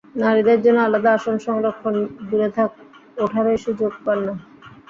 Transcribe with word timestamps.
নারীদের 0.15 0.59
জন্য 0.65 0.79
আলাদা 0.81 1.09
আসন 1.13 1.35
সংরক্ষণ 1.47 1.95
দূরে 2.27 2.49
থাক, 2.57 2.71
ওঠারই 3.17 3.57
সুযোগ 3.65 3.91
পান 4.05 4.19
না। 4.27 4.33